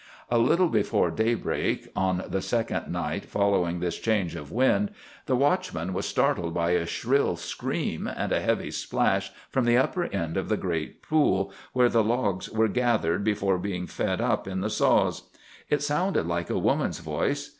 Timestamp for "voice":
16.97-17.49